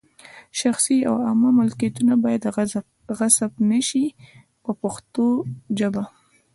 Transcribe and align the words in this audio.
شخصي 0.61 0.97
او 1.09 1.15
عامه 1.27 1.49
ملکیتونه 1.59 2.13
باید 2.23 2.43
غصب 3.17 3.51
نه 3.69 3.79
شي 3.87 4.05
په 4.63 4.71
پښتو 4.81 5.25
ژبه. 5.79 6.03